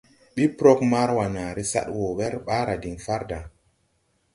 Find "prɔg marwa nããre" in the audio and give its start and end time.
0.57-1.63